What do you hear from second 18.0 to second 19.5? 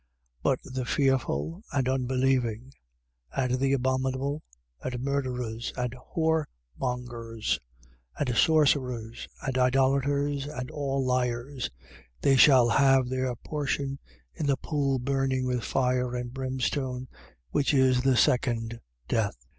the second death.